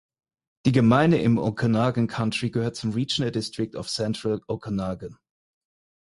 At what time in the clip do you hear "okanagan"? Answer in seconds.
1.37-2.07, 4.47-5.19